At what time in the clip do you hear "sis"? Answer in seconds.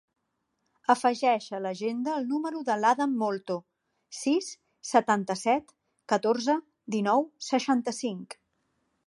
4.21-4.49